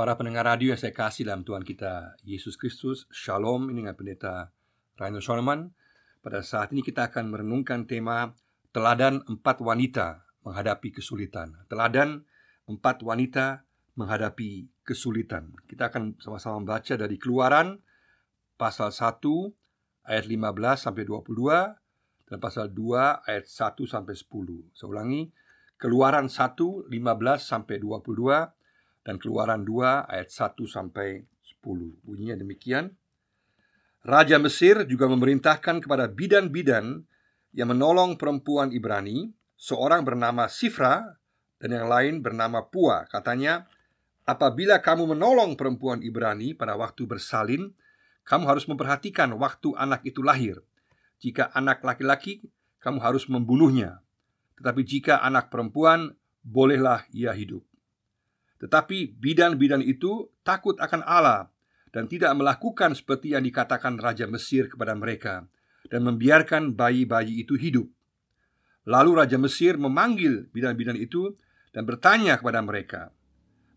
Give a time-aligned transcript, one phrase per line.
[0.00, 4.48] Para pendengar radio yang saya kasih dalam Tuhan kita Yesus Kristus Shalom ini dengan pendeta
[4.96, 5.76] Rainer Schoenemann.
[6.24, 8.32] Pada saat ini kita akan merenungkan tema
[8.72, 11.52] Teladan empat wanita menghadapi kesulitan.
[11.68, 12.24] Teladan
[12.64, 13.68] empat wanita
[14.00, 15.52] menghadapi kesulitan.
[15.68, 17.84] Kita akan sama-sama membaca dari keluaran
[18.56, 19.20] Pasal 1
[20.08, 21.28] ayat 15 sampai 22
[22.24, 25.28] Dan pasal 2 ayat 1 sampai 10 Saya ulangi
[25.76, 26.88] Keluaran 1 15
[27.36, 28.59] sampai 22
[29.04, 32.04] dan Keluaran 2 ayat 1 sampai 10.
[32.04, 32.92] Bunyinya demikian.
[34.00, 37.04] Raja Mesir juga memerintahkan kepada bidan-bidan
[37.52, 39.28] yang menolong perempuan Ibrani,
[39.60, 41.20] seorang bernama Sifra
[41.60, 43.04] dan yang lain bernama Pua.
[43.04, 43.68] Katanya,
[44.24, 47.76] apabila kamu menolong perempuan Ibrani pada waktu bersalin,
[48.24, 50.64] kamu harus memperhatikan waktu anak itu lahir.
[51.20, 52.40] Jika anak laki-laki,
[52.80, 54.00] kamu harus membunuhnya.
[54.56, 57.60] Tetapi jika anak perempuan, bolehlah ia hidup.
[58.60, 61.48] Tetapi bidan-bidan itu takut akan Allah
[61.90, 65.48] dan tidak melakukan seperti yang dikatakan Raja Mesir kepada mereka
[65.88, 67.88] dan membiarkan bayi-bayi itu hidup.
[68.84, 71.34] Lalu Raja Mesir memanggil bidan-bidan itu
[71.72, 73.10] dan bertanya kepada mereka,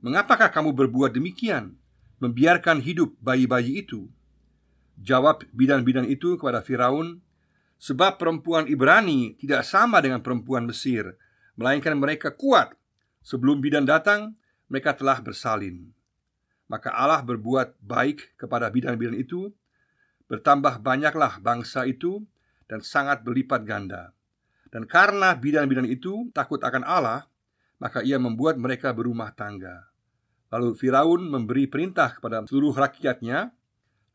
[0.03, 1.79] "Mengapakah kamu berbuat demikian,
[2.19, 4.11] membiarkan hidup bayi-bayi itu?"
[4.99, 7.23] Jawab bidan-bidan itu kepada Firaun,
[7.79, 11.17] "Sebab perempuan Ibrani tidak sama dengan perempuan Mesir,
[11.55, 12.75] melainkan mereka kuat.
[13.23, 14.35] Sebelum bidan datang,
[14.73, 15.93] mereka telah bersalin.
[16.65, 19.53] Maka Allah berbuat baik kepada bidan-bidan itu,
[20.25, 22.25] bertambah banyaklah bangsa itu
[22.65, 24.17] dan sangat berlipat ganda.
[24.73, 27.29] Dan karena bidan-bidan itu takut akan Allah,
[27.77, 29.93] maka ia membuat mereka berumah tangga.
[30.49, 33.53] Lalu Firaun memberi perintah kepada seluruh rakyatnya,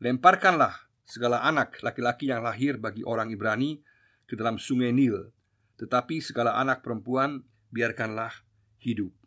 [0.03, 3.79] lemparkanlah segala anak laki-laki yang lahir bagi orang Ibrani
[4.27, 5.31] ke dalam sungai Nil,
[5.79, 8.43] tetapi segala anak perempuan biarkanlah
[8.83, 9.18] hidup.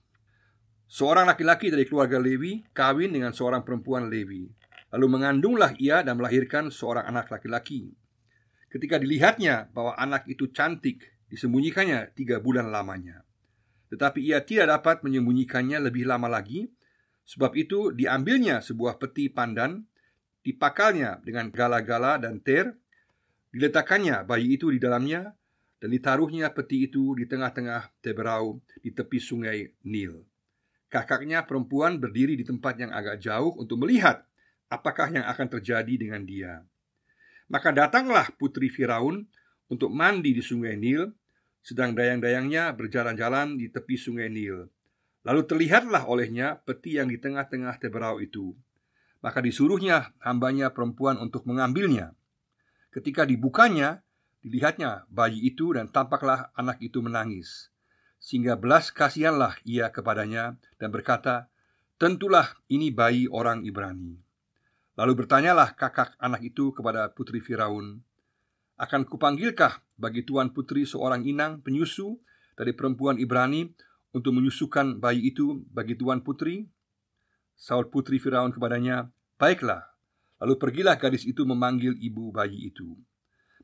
[0.92, 4.44] Seorang laki-laki dari keluarga Lewi kawin dengan seorang perempuan Lewi.
[4.92, 7.96] Lalu mengandunglah ia dan melahirkan seorang anak laki-laki.
[8.68, 13.24] Ketika dilihatnya bahwa anak itu cantik, disembunyikannya tiga bulan lamanya.
[13.88, 16.68] Tetapi ia tidak dapat menyembunyikannya lebih lama lagi,
[17.24, 19.88] sebab itu diambilnya sebuah peti pandan,
[20.44, 22.68] dipakalnya dengan gala-gala dan ter,
[23.48, 25.32] diletakkannya bayi itu di dalamnya,
[25.80, 30.31] dan ditaruhnya peti itu di tengah-tengah teberau di tepi sungai Nil.
[30.92, 34.28] Kakaknya perempuan berdiri di tempat yang agak jauh untuk melihat
[34.68, 36.60] apakah yang akan terjadi dengan dia.
[37.48, 39.24] Maka datanglah putri Firaun
[39.72, 41.08] untuk mandi di sungai Nil,
[41.64, 44.68] sedang dayang-dayangnya berjalan-jalan di tepi sungai Nil.
[45.24, 48.52] Lalu terlihatlah olehnya peti yang di tengah-tengah teberau itu.
[49.24, 52.12] Maka disuruhnya hambanya perempuan untuk mengambilnya.
[52.92, 54.04] Ketika dibukanya,
[54.44, 57.71] dilihatnya bayi itu dan tampaklah anak itu menangis.
[58.22, 61.50] Sehingga belas kasihanlah ia kepadanya dan berkata,
[61.98, 64.14] Tentulah ini bayi orang Ibrani.
[64.94, 67.98] Lalu bertanyalah kakak anak itu kepada putri Firaun,
[68.78, 72.18] Akan kupanggilkah bagi tuan putri seorang inang penyusu
[72.54, 73.66] dari perempuan Ibrani
[74.14, 76.70] untuk menyusukan bayi itu bagi tuan putri?
[77.58, 79.82] Saul putri Firaun kepadanya, Baiklah,
[80.38, 82.94] lalu pergilah gadis itu memanggil ibu bayi itu.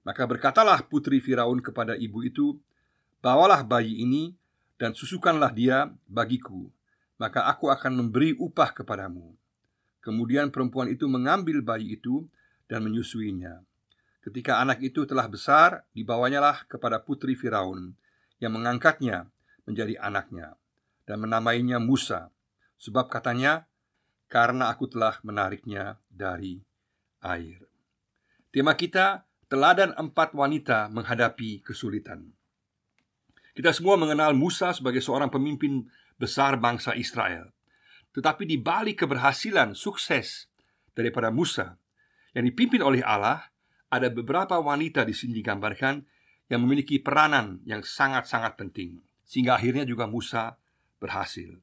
[0.03, 2.59] Maka berkatalah putri Firaun kepada ibu itu,
[3.19, 4.39] Bawalah bayi ini
[4.79, 6.71] dan susukanlah dia bagiku,
[7.19, 9.35] maka aku akan memberi upah kepadamu.
[9.99, 12.31] Kemudian perempuan itu mengambil bayi itu
[12.71, 13.61] dan menyusuinya.
[14.23, 17.93] Ketika anak itu telah besar, dibawanyalah kepada putri Firaun
[18.39, 19.27] yang mengangkatnya
[19.67, 20.55] menjadi anaknya
[21.05, 22.31] dan menamainya Musa,
[22.79, 23.67] sebab katanya,
[24.31, 26.63] "Karena aku telah menariknya dari
[27.25, 27.67] air."
[28.55, 32.38] Tema kita teladan empat wanita menghadapi kesulitan.
[33.59, 35.83] Kita semua mengenal Musa sebagai seorang pemimpin
[36.15, 37.51] besar bangsa Israel.
[38.15, 40.47] Tetapi di balik keberhasilan sukses
[40.95, 41.75] daripada Musa
[42.39, 43.51] yang dipimpin oleh Allah,
[43.91, 46.07] ada beberapa wanita di sini digambarkan
[46.47, 50.55] yang memiliki peranan yang sangat-sangat penting sehingga akhirnya juga Musa
[51.03, 51.59] berhasil.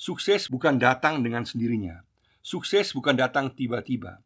[0.00, 2.08] Sukses bukan datang dengan sendirinya.
[2.40, 4.24] Sukses bukan datang tiba-tiba.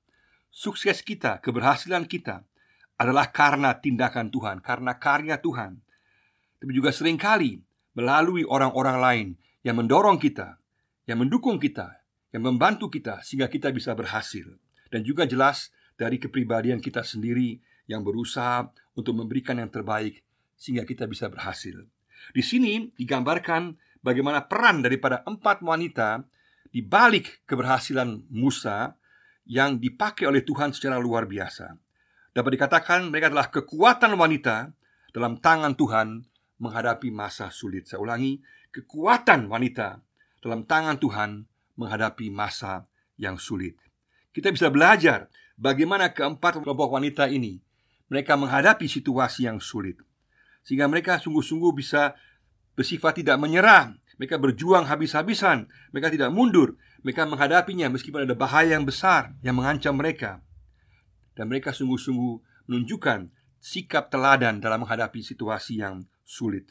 [0.55, 2.47] Sukses kita, keberhasilan kita
[2.95, 5.83] adalah karena tindakan Tuhan, karena karya Tuhan
[6.59, 7.63] tapi juga sering kali
[7.95, 9.29] melalui orang-orang lain
[9.67, 10.59] yang mendorong kita,
[11.07, 12.03] yang mendukung kita,
[12.35, 14.47] yang membantu kita sehingga kita bisa berhasil.
[14.89, 17.59] Dan juga jelas dari kepribadian kita sendiri
[17.91, 20.23] yang berusaha untuk memberikan yang terbaik
[20.55, 21.75] sehingga kita bisa berhasil.
[22.35, 26.27] Di sini digambarkan bagaimana peran daripada empat wanita
[26.69, 28.93] di balik keberhasilan Musa
[29.49, 31.73] yang dipakai oleh Tuhan secara luar biasa.
[32.37, 34.71] Dapat dikatakan mereka adalah kekuatan wanita
[35.11, 36.09] dalam tangan Tuhan
[36.59, 37.87] menghadapi masa sulit.
[37.87, 38.43] Saya ulangi,
[38.75, 40.03] kekuatan wanita
[40.43, 41.31] dalam tangan Tuhan
[41.79, 42.87] menghadapi masa
[43.19, 43.79] yang sulit.
[44.35, 47.59] Kita bisa belajar bagaimana keempat kelompok wanita ini
[48.09, 50.01] mereka menghadapi situasi yang sulit.
[50.65, 52.17] Sehingga mereka sungguh-sungguh bisa
[52.75, 53.95] bersifat tidak menyerah.
[54.19, 55.71] Mereka berjuang habis-habisan.
[55.95, 56.77] Mereka tidak mundur.
[57.07, 60.43] Mereka menghadapinya meskipun ada bahaya yang besar yang mengancam mereka.
[61.39, 63.31] Dan mereka sungguh-sungguh menunjukkan
[63.63, 66.69] sikap teladan dalam menghadapi situasi yang sulit.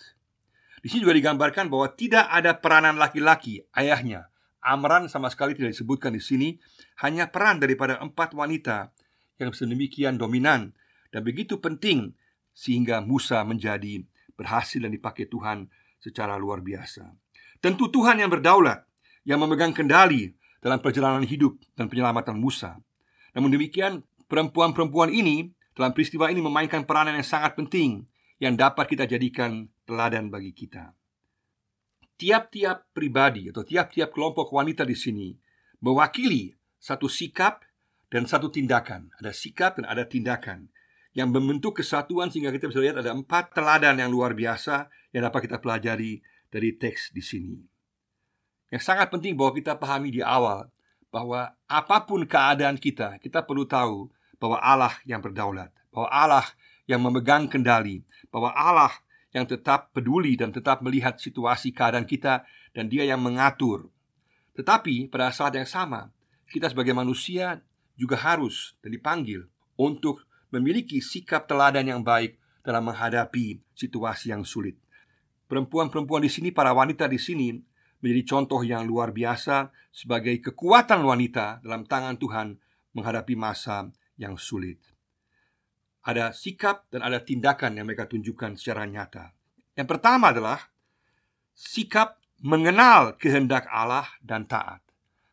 [0.85, 4.29] Di sini juga digambarkan bahwa tidak ada peranan laki-laki, ayahnya.
[4.61, 6.53] Amran sama sekali tidak disebutkan di sini,
[7.01, 8.93] hanya peran daripada empat wanita
[9.41, 10.77] yang sedemikian dominan
[11.09, 12.13] dan begitu penting
[12.53, 14.05] sehingga Musa menjadi
[14.37, 15.65] berhasil dan dipakai Tuhan
[15.97, 17.09] secara luar biasa.
[17.57, 18.85] Tentu Tuhan yang berdaulat,
[19.25, 22.77] yang memegang kendali dalam perjalanan hidup dan penyelamatan Musa.
[23.33, 28.05] Namun demikian, perempuan-perempuan ini dalam peristiwa ini memainkan peranan yang sangat penting
[28.37, 30.93] yang dapat kita jadikan teladan bagi kita.
[32.17, 35.29] Tiap-tiap pribadi atau tiap-tiap kelompok wanita di sini
[35.81, 37.61] mewakili satu sikap
[38.09, 39.13] dan satu tindakan.
[39.21, 40.69] Ada sikap dan ada tindakan
[41.13, 45.49] yang membentuk kesatuan sehingga kita bisa lihat ada empat teladan yang luar biasa yang dapat
[45.49, 47.57] kita pelajari dari teks di sini.
[48.69, 50.69] Yang sangat penting bahwa kita pahami di awal
[51.07, 56.45] bahwa apa pun keadaan kita, kita perlu tahu bahwa Allah yang berdaulat, bahwa Allah
[56.87, 58.01] yang memegang kendali,
[58.31, 58.95] bahwa Allah
[59.35, 63.91] yang tetap peduli dan tetap melihat situasi keadaan kita dan Dia yang mengatur.
[64.57, 66.09] Tetapi pada saat yang sama,
[66.49, 67.61] kita sebagai manusia
[67.93, 69.45] juga harus dan dipanggil
[69.77, 74.79] untuk memiliki sikap teladan yang baik dalam menghadapi situasi yang sulit.
[75.47, 77.55] Perempuan-perempuan di sini, para wanita di sini
[78.03, 82.47] menjadi contoh yang luar biasa sebagai kekuatan wanita dalam tangan Tuhan
[82.95, 83.87] menghadapi masa
[84.19, 84.96] yang sulit.
[86.07, 89.35] Ada sikap dan ada tindakan yang mereka tunjukkan secara nyata.
[89.75, 90.71] Yang pertama adalah
[91.51, 94.79] sikap mengenal kehendak Allah dan taat.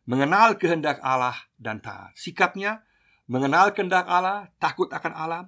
[0.03, 2.11] Mengenal kehendak Allah dan taat.
[2.19, 2.83] Sikapnya
[3.31, 5.43] mengenal kehendak Allah, takut akan Allah,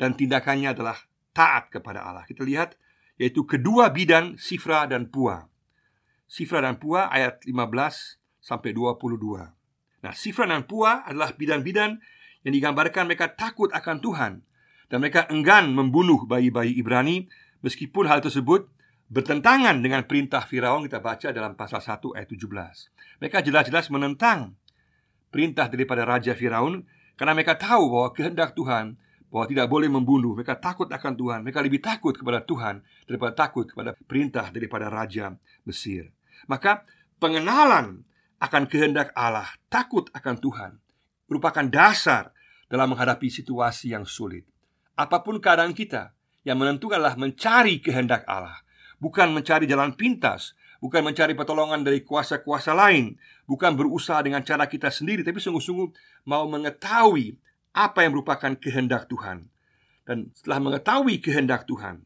[0.00, 0.96] dan tindakannya adalah
[1.36, 2.24] taat kepada Allah.
[2.24, 2.74] Kita lihat
[3.20, 5.46] yaitu kedua bidan Sifra dan Pua.
[6.26, 7.52] Sifra dan Pua ayat 15
[8.40, 9.20] sampai 22.
[10.02, 12.00] Nah, Sifra dan Pua adalah bidan-bidan
[12.42, 14.32] yang digambarkan mereka takut akan Tuhan
[14.92, 17.24] dan mereka enggan membunuh bayi-bayi Ibrani
[17.64, 18.68] meskipun hal tersebut
[19.08, 23.24] bertentangan dengan perintah Firaun kita baca dalam pasal 1 ayat 17.
[23.24, 24.52] Mereka jelas-jelas menentang
[25.32, 26.84] perintah daripada raja Firaun
[27.16, 29.00] karena mereka tahu bahwa kehendak Tuhan
[29.32, 30.36] bahwa tidak boleh membunuh.
[30.36, 31.40] Mereka takut akan Tuhan.
[31.40, 35.32] Mereka lebih takut kepada Tuhan daripada takut kepada perintah daripada raja
[35.64, 36.12] Mesir.
[36.44, 36.84] Maka
[37.16, 38.04] pengenalan
[38.44, 40.72] akan kehendak Allah, takut akan Tuhan
[41.32, 42.36] merupakan dasar
[42.68, 44.51] dalam menghadapi situasi yang sulit.
[44.98, 46.12] Apa pun keadaan kita,
[46.42, 48.60] yang menentukan adalah mencari kehendak Allah,
[48.98, 53.14] bukan mencari jalan pintas, bukan mencari pertolongan dari kuasa-kuasa lain,
[53.46, 55.88] bukan berusaha dengan cara kita sendiri, tapi sungguh-sungguh
[56.26, 57.38] mau mengetahui
[57.72, 59.46] apa yang merupakan kehendak Tuhan.
[60.02, 62.02] Dan setelah mengetahui kehendak Tuhan,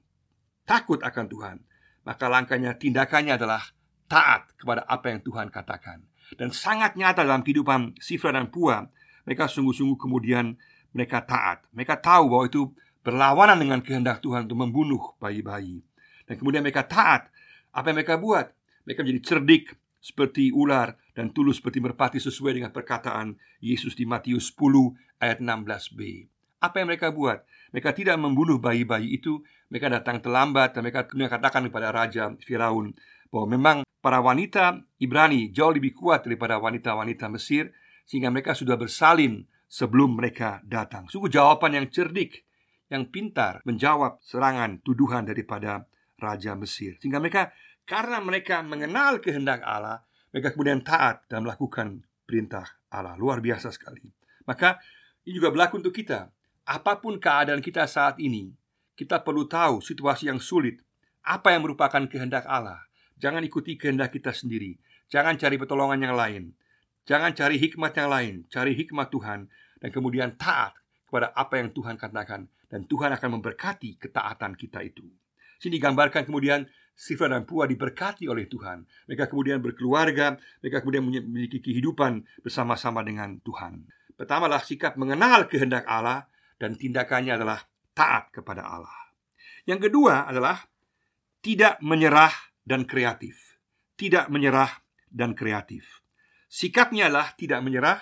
[0.68, 1.56] takut akan Tuhan,
[2.04, 3.64] maka langkahnya, tindakannya adalah
[4.06, 6.04] taat kepada apa yang Tuhan katakan.
[6.36, 8.84] Dan sangat nyata dalam kehidupan Sifra dan Pua,
[9.24, 10.54] mereka sungguh-sungguh kemudian
[10.96, 11.69] mereka taat.
[11.76, 12.72] Mereka tahu bahwa itu
[13.04, 15.84] berlawanan dengan kehendak Tuhan untuk membunuh bayi-bayi.
[16.25, 17.28] Dan kemudian mereka taat.
[17.76, 18.48] Apa yang mereka buat?
[18.88, 24.49] Mereka menjadi cerdik seperti ular dan tulus seperti merpati sesuai dengan perkataan Yesus di Matius
[24.56, 26.00] 10 ayat 16b.
[26.64, 27.44] Apa yang mereka buat?
[27.76, 32.97] Mereka tidak membunuh bayi-bayi itu, mereka datang terlambat dan mereka kemudian katakan kepada raja Firaun
[33.28, 37.75] bahwa memang para wanita Ibrani jauh lebih kuat daripada wanita-wanita Mesir
[38.06, 41.11] sehingga mereka sudah bersalin sebelum mereka datang.
[41.11, 42.46] Sungguh jawaban yang cerdik,
[42.87, 45.87] yang pintar menjawab serangan tuduhan daripada
[46.18, 46.96] raja Mesir.
[47.02, 47.50] Sehingga mereka
[47.87, 53.14] karena mereka mengenal kehendak Allah, mereka kemudian taat dan melakukan perintah Allah.
[53.18, 54.02] Luar biasa sekali.
[54.46, 54.78] Maka
[55.26, 56.30] ini juga berlaku untuk kita.
[56.66, 58.50] Apa pun keadaan kita saat ini,
[58.99, 60.82] kita perlu tahu situasi yang sulit,
[61.23, 62.82] apa yang merupakan kehendak Allah.
[63.18, 64.78] Jangan ikuti kehendak kita sendiri.
[65.06, 66.42] Jangan cari pertolongan yang lain.
[67.06, 68.34] Jangan cari hikmat yang lain.
[68.50, 69.46] Cari hikmat Tuhan
[69.78, 70.75] dan kemudian taat
[71.06, 75.06] kepada apa yang Tuhan katakan dan Tuhan akan memberkati ketaatan kita itu.
[75.56, 78.88] Sini digambarkan kemudian Sifra dan Pua diberkati oleh Tuhan.
[79.06, 80.34] Mereka kemudian berkeluarga,
[80.64, 83.84] mereka kemudian memiliki kehidupan bersama-sama dengan Tuhan.
[84.16, 86.25] Pertama adalah sikap mengenal kehendak Allah
[86.56, 87.60] dan tindakannya adalah
[87.92, 89.12] taat kepada Allah.
[89.68, 90.64] Yang kedua adalah
[91.44, 92.32] tidak menyerah
[92.64, 93.60] dan kreatif.
[93.96, 94.72] Tidak menyerah
[95.12, 96.05] dan kreatif.
[96.46, 97.98] Sikapnya adalah tidak menyerah,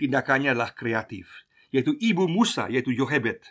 [0.00, 3.44] tindakannya adalah kreatif, yaitu ibu Musa, yaitu Yohebed.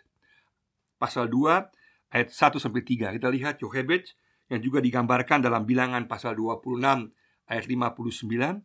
[0.98, 3.16] Pasal 2 ayat 1 sampai 3.
[3.16, 4.12] Kita lihat Yohebed
[4.52, 7.10] yang juga digambarkan dalam bilangan pasal 26
[7.48, 8.62] ayat 59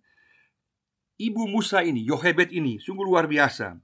[1.17, 3.77] ibu Musa ini, Yohebed ini, sungguh luar biasa.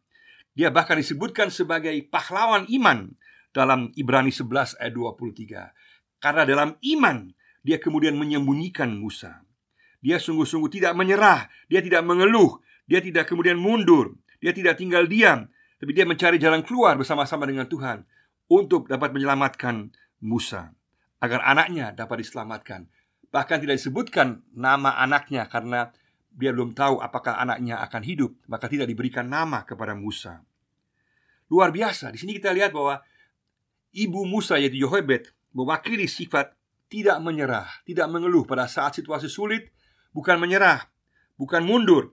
[0.52, 3.16] Dia bahkan disebutkan sebagai pahlawan iman
[3.56, 6.20] dalam Ibrani 11 ayat 23.
[6.20, 7.32] Karena dalam iman
[7.64, 9.40] dia kemudian menyembunyikan Musa.
[10.02, 12.59] Dia sungguh-sungguh tidak menyerah, dia tidak mengeluh,
[12.90, 15.47] dia tidak kemudian mundur, dia tidak tinggal diam,
[15.78, 18.02] tapi dia mencari jalan keluar bersama-sama dengan Tuhan
[18.50, 20.75] untuk dapat menyelamatkan Musa
[21.23, 22.90] agar anaknya dapat diselamatkan.
[23.30, 25.94] Bahkan tidak disebutkan nama anaknya karena
[26.35, 30.42] dia belum tahu apakah anaknya akan hidup, maka tidak diberikan nama kepada Musa.
[31.49, 32.11] Luar biasa.
[32.11, 33.00] Di sini kita lihat bahwa
[33.94, 36.52] ibu Musa yaitu Yohebed mewakili sifat
[36.88, 39.73] tidak menyerah, tidak mengeluh pada saat situasi sulit,
[40.12, 40.87] bukan menyerah,
[41.40, 42.12] bukan mundur,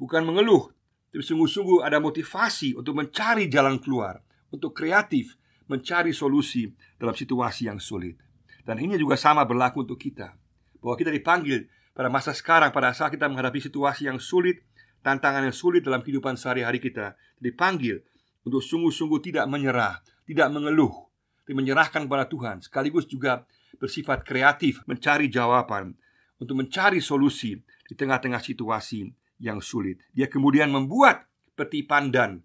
[0.00, 0.72] bukan mengeluh,
[1.08, 4.20] tapi sungguh-sungguh ada motivasi untuk mencari jalan keluar,
[4.52, 5.36] untuk kreatif
[5.68, 8.16] mencari solusi dalam situasi yang sulit.
[8.64, 10.36] Dan ini juga sama berlaku untuk kita,
[10.80, 14.64] bahwa kita dipanggil pada masa sekarang pada saat kita menghadapi situasi yang sulit,
[15.00, 18.04] tantangan yang sulit dalam kehidupan sehari-hari kita, dipanggil
[18.44, 21.08] untuk sungguh-sungguh tidak menyerah, tidak mengeluh,
[21.44, 23.48] tapi menyerahkan kepada Tuhan, sekaligus juga
[23.80, 25.96] bersifat kreatif mencari jawaban
[26.38, 29.06] untuk mencari solusi di tengah-tengah situasi
[29.42, 30.02] yang sulit.
[30.14, 32.42] Dia kemudian membuat peti pandan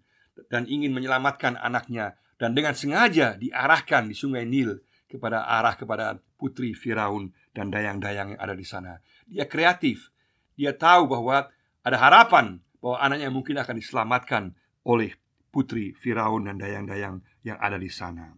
[0.50, 6.74] dan ingin menyelamatkan anaknya dan dengan sengaja diarahkan di Sungai Nil kepada arah kepada putri
[6.74, 8.98] Firaun dan dayang-dayang yang ada di sana.
[9.30, 10.10] Dia kreatif.
[10.58, 11.46] Dia tahu bahwa
[11.86, 14.42] ada harapan bahwa anaknya mungkin akan diselamatkan
[14.82, 15.14] oleh
[15.54, 18.34] putri Firaun dan dayang-dayang yang ada di sana.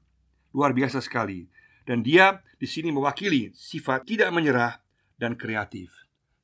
[0.53, 1.49] Luar biasa sekali.
[1.87, 4.86] Dan dia di sini mewakili sifat tidak menyerah
[5.17, 5.93] dan kreatif.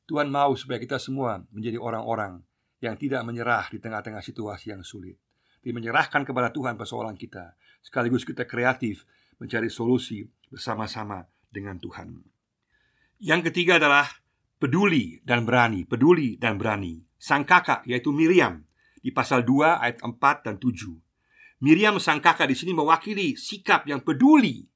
[0.09, 2.43] Tuhan mau supaya kita semua menjadi orang-orang
[2.83, 5.17] yang tidak menyerah di tengah-tengah situasi yang sulit.
[5.62, 7.55] Tapi menyerahkan kepada Tuhan persoalan kita.
[7.79, 9.07] Sekaligus kita kreatif
[9.38, 12.19] mencari solusi bersama-sama dengan Tuhan.
[13.23, 14.11] Yang ketiga adalah
[14.59, 16.99] peduli dan berani, peduli dan berani.
[17.14, 18.67] Sang kakak yaitu Miriam
[18.99, 20.99] di pasal 2 ayat 4 dan 7.
[21.62, 24.67] Miriam sang kakak di sini mewakili sikap yang peduli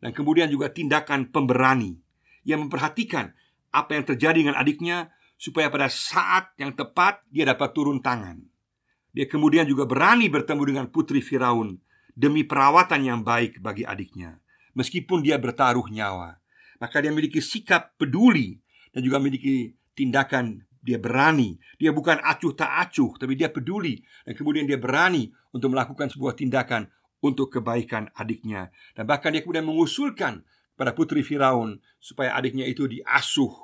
[0.00, 2.01] dan kemudian juga tindakan pemberani
[2.42, 3.34] yang memperhatikan
[3.72, 8.38] apa yang terjadi dengan adiknya supaya pada saat yang tepat dia dapat turun tangan.
[9.12, 11.76] Dia kemudian juga berani bertemu dengan putri Firaun
[12.14, 14.40] demi perawatan yang baik bagi adiknya,
[14.76, 16.38] meskipun dia bertaruh nyawa.
[16.80, 18.58] Maka dia memiliki sikap peduli
[18.90, 24.34] dan juga memiliki tindakan dia berani, dia bukan acuh tak acuh, tapi dia peduli dan
[24.34, 26.90] kemudian dia berani untuk melakukan sebuah tindakan
[27.22, 30.42] untuk kebaikan adiknya dan bahkan dia kemudian mengusulkan
[30.82, 33.54] pada putri Firaun supaya adiknya itu diasuh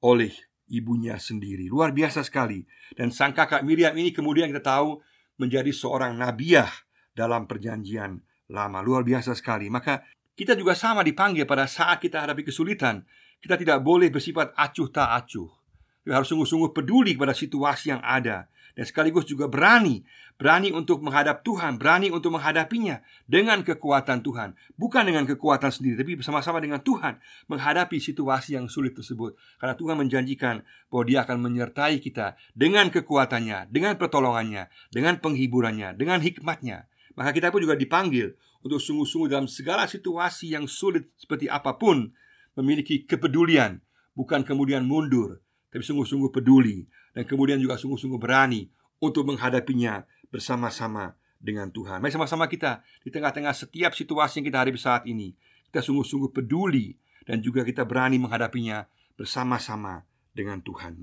[0.00, 0.32] oleh
[0.72, 1.68] ibunya sendiri.
[1.68, 2.64] Luar biasa sekali.
[2.96, 5.04] Dan sang kakak Miriam ini kemudian kita tahu
[5.36, 6.72] menjadi seorang nabiah
[7.12, 8.80] dalam perjanjian lama.
[8.80, 9.68] Luar biasa sekali.
[9.68, 10.00] Maka
[10.32, 13.04] kita juga sama dipanggil pada saat kita hadapi kesulitan.
[13.36, 15.52] Kita tidak boleh bersifat acuh tak acuh.
[16.00, 20.00] Kita harus sungguh-sungguh peduli kepada situasi yang ada dan sekaligus juga berani,
[20.40, 26.16] berani untuk menghadap Tuhan, berani untuk menghadapinya dengan kekuatan Tuhan, bukan dengan kekuatan sendiri, tapi
[26.16, 27.20] bersama-sama dengan Tuhan
[27.52, 29.36] menghadapi situasi yang sulit tersebut.
[29.60, 36.24] Karena Tuhan menjanjikan bahwa Dia akan menyertai kita dengan kekuatannya, dengan pertolongannya, dengan penghiburannya, dengan
[36.24, 36.88] hikmatnya.
[37.12, 38.32] Maka kita pun juga dipanggil
[38.64, 42.08] untuk sungguh-sungguh dalam segala situasi yang sulit seperti apa pun
[42.56, 43.84] memiliki kepedulian,
[44.16, 48.68] bukan kemudian mundur, tapi sungguh-sungguh peduli dan kemudian juga sungguh-sungguh berani
[49.00, 52.00] untuk menghadapinya bersama-sama dengan Tuhan.
[52.00, 55.34] Mari sama-sama kita di tengah-tengah setiap situasi yang kita hadapi saat ini,
[55.68, 56.94] kita sungguh-sungguh peduli
[57.26, 58.86] dan juga kita berani menghadapinya
[59.18, 60.96] bersama-sama dengan Tuhan.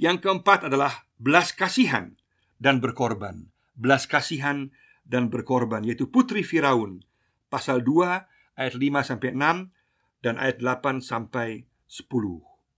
[0.00, 2.16] Yang keempat adalah belas kasihan
[2.56, 3.52] dan berkorban.
[3.76, 4.72] Belas kasihan
[5.04, 7.04] dan berkorban yaitu putri Firaun
[7.52, 12.06] pasal 2 ayat 5 sampai 6 dan ayat 8 sampai 10.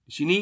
[0.06, 0.38] Di sini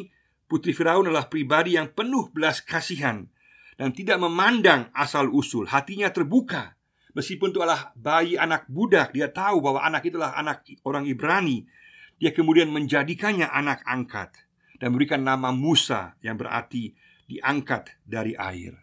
[0.50, 3.30] Putri Firaun adalah pribadi yang penuh belas kasihan
[3.78, 5.70] dan tidak memandang asal-usul.
[5.70, 6.74] Hatinya terbuka.
[7.14, 11.70] Meskipun itu adalah bayi anak budak, dia tahu bahwa anak itulah anak orang Ibrani.
[12.18, 14.34] Dia kemudian menjadikannya anak angkat
[14.82, 16.98] dan memberikan nama Musa yang berarti
[17.30, 18.74] diangkat dari air.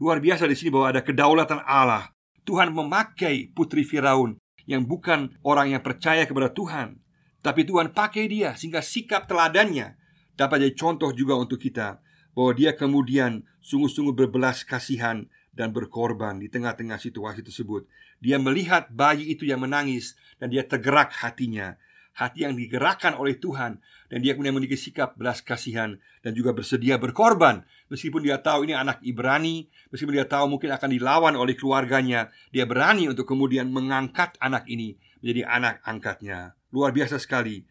[0.00, 2.16] Luar biasa di sini bahwa ada kedaulatan Allah.
[2.48, 6.96] Tuhan memakai putri Firaun yang bukan orang yang percaya kepada Tuhan,
[7.44, 9.99] tapi Tuhan pakai dia sehingga sikap teladannya
[10.40, 12.00] dapat jadi contoh juga untuk kita
[12.32, 17.84] bahwa dia kemudian sungguh-sungguh berbelas kasihan dan berkorban di tengah-tengah situasi tersebut.
[18.24, 21.76] Dia melihat bayi itu yang menangis dan dia tergerak hatinya.
[22.10, 23.80] Hati yang digerakkan oleh Tuhan
[24.10, 28.74] dan dia kemudian memiliki sikap belas kasihan dan juga bersedia berkorban meskipun dia tahu ini
[28.74, 34.34] anak Ibrani, meskipun dia tahu mungkin akan dilawan oleh keluarganya, dia berani untuk kemudian mengangkat
[34.42, 36.58] anak ini menjadi anak angkatnya.
[36.72, 37.66] Luar biasa sekali.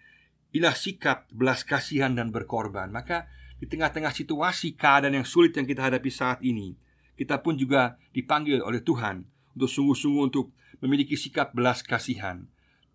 [0.50, 3.30] Inilah sikap belas kasihan dan berkorban Maka
[3.60, 6.80] di tengah-tengah situasi keadaan yang sulit yang kita hadapi saat ini,
[7.20, 12.48] kita pun juga dipanggil oleh Tuhan untuk sungguh-sungguh untuk memiliki sikap belas kasihan.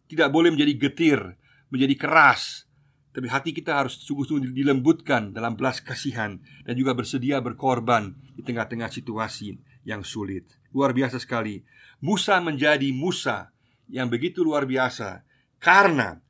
[0.09, 1.21] Tidak boleh menjadi getir,
[1.69, 2.65] menjadi keras,
[3.13, 8.89] tapi hati kita harus sungguh-sungguh dilembutkan dalam belas kasihan dan juga bersedia berkorban di tengah-tengah
[8.89, 10.49] situasi yang sulit.
[10.73, 11.61] Luar biasa sekali.
[12.01, 13.53] Musa menjadi Musa
[13.93, 15.23] yang begitu luar biasa
[15.61, 16.25] karena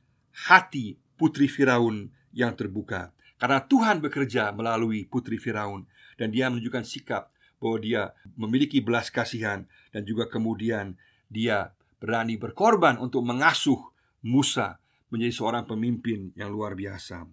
[0.51, 3.15] hati putri Firaun yang terbuka.
[3.35, 5.83] Karena Tuhan bekerja melalui putri Firaun
[6.15, 8.01] dan dia menunjukkan sikap bahwa dia
[8.35, 10.95] memiliki belas kasihan dan juga kemudian
[11.27, 13.79] dia berani berkorban untuk mengasuh
[14.23, 14.79] Musa
[15.11, 17.27] menjadi seorang pemimpin yang luar biasa.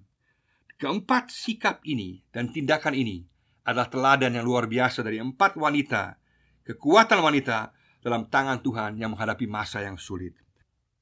[0.79, 3.23] Keempat sikap ini dan tindakan ini
[3.63, 6.19] adalah teladan yang luar biasa dari empat wanita,
[6.67, 7.71] kekuatan wanita
[8.03, 10.35] dalam tangan Tuhan yang menghadapi masa yang sulit.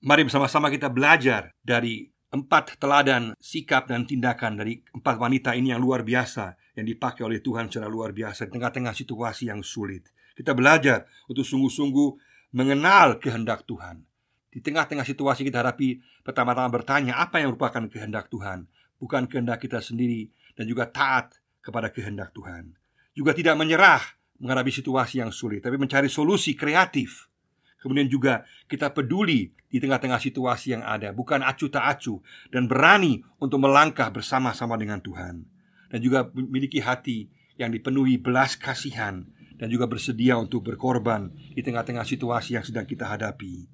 [0.04, 5.82] Mari bersama-sama kita belajar dari empat teladan sikap dan tindakan dari empat wanita ini yang
[5.82, 10.06] luar biasa yang dipakai oleh Tuhan secara luar biasa di tengah-tengah situasi yang sulit.
[10.34, 12.08] Kita belajar untuk sungguh-sungguh
[12.54, 14.06] mengenal kehendak Tuhan.
[14.50, 18.66] Di tengah-tengah situasi kita hadapi, pertama-tama bertanya apa yang merupakan kehendak Tuhan,
[18.98, 20.26] bukan kehendak kita sendiri
[20.58, 22.74] dan juga taat kepada kehendak Tuhan.
[23.14, 24.02] Juga tidak menyerah
[24.42, 27.29] menghadapi situasi yang sulit, tapi mencari solusi kreatif.
[27.80, 32.20] Kemudian juga kita peduli di tengah-tengah situasi yang ada, bukan acuh tak acuh.
[32.52, 35.48] Dan berani untuk melangkah bersama-sama dengan Tuhan.
[35.88, 39.24] Dan juga memiliki hati yang dipenuhi belas kasihan.
[39.56, 43.68] Dan juga bersedia untuk berkorban di tengah-tengah situasi yang sedang kita hadapi.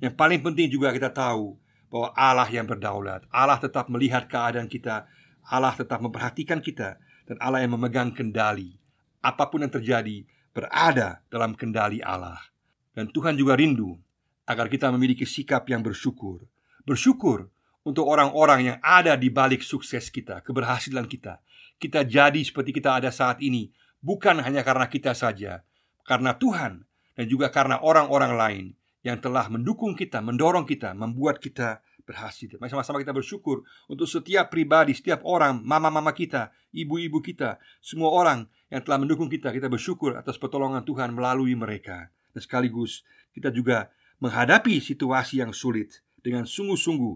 [0.00, 1.54] Yang paling penting juga kita tahu
[1.90, 5.06] bahwa Allah yang berdaulat, Allah tetap melihat keadaan kita,
[5.46, 6.98] Allah tetap memperhatikan kita,
[7.30, 8.78] dan Allah yang memegang kendali.
[9.22, 12.49] Apa pun yang terjadi berada dalam kendali Allah.
[12.94, 13.98] Dan Tuhan juga rindu
[14.46, 16.42] agar kita memiliki sikap yang bersyukur.
[16.82, 17.50] Bersyukur
[17.86, 21.40] untuk orang-orang yang ada di balik sukses kita, keberhasilan kita.
[21.80, 23.72] Kita jadi seperti kita ada saat ini,
[24.04, 25.64] bukan hanya karena kita saja,
[26.04, 26.84] karena Tuhan
[27.16, 28.66] dan juga karena orang-orang lain
[29.00, 32.58] yang telah mendukung kita, mendorong kita, membuat kita berhasil.
[32.58, 38.50] Mari sama-sama kita bersyukur untuk setiap pribadi, setiap orang, mama-mama kita, ibu-ibu kita, semua orang
[38.68, 39.54] yang telah mendukung kita.
[39.54, 42.12] Kita bersyukur atas pertolongan Tuhan melalui mereka.
[42.30, 43.02] Dan sekaligus
[43.34, 43.90] kita juga
[44.20, 47.14] menghadapi situasi yang sulit dengan sungguh-sungguh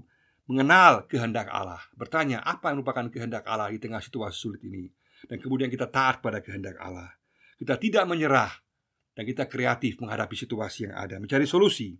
[0.51, 1.81] mengenal kehendak Allah.
[1.97, 4.89] Bertanya apa yang merupakan kehendak Allah di tengah situasi sulit ini.
[5.25, 7.09] Dan kemudian kita taat pada kehendak Allah.
[7.57, 8.53] Kita tidak menyerah
[9.15, 11.97] dan kita kreatif menghadapi situasi yang ada, mencari solusi.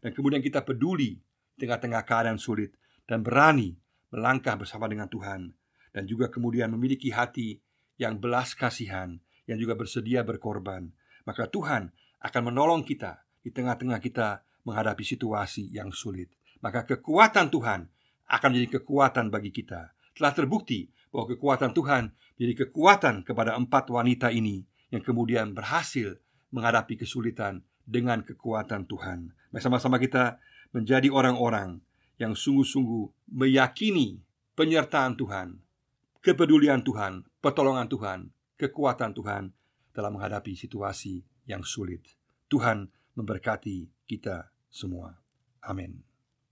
[0.00, 1.18] Dan kemudian kita peduli
[1.58, 3.76] tengah-tengah keadaan sulit dan berani
[4.14, 5.50] melangkah bersama dengan Tuhan
[5.94, 7.58] dan juga kemudian memiliki hati
[7.98, 10.90] yang belas kasihan yang juga bersedia berkorban
[11.26, 11.90] maka Tuhan
[12.24, 16.32] akan menolong kita di tengah-tengah kita menghadapi situasi yang sulit
[16.64, 17.84] maka kekuatan Tuhan
[18.24, 22.10] akan menjadi kekuatan bagi kita telah terbukti bahwa kekuatan Tuhan
[22.40, 26.18] menjadi kekuatan kepada empat wanita ini yang kemudian berhasil
[26.54, 29.34] menghadapi kesulitan dengan kekuatan Tuhan.
[29.50, 30.38] Bersama-sama kita
[30.74, 31.82] menjadi orang-orang
[32.18, 34.22] yang sungguh-sungguh meyakini
[34.54, 35.58] penyertaan Tuhan,
[36.22, 38.18] kepedulian Tuhan, pertolongan Tuhan,
[38.58, 39.50] kekuatan Tuhan
[39.94, 42.16] dalam menghadapi situasi yang sulit.
[42.48, 45.16] Tuhan memberkati kita semua.
[45.64, 46.13] Amin.